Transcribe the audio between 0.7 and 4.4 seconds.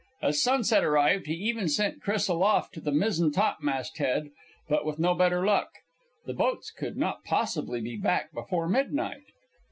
arrived, he even sent Chris aloft to the mizzen topmast head,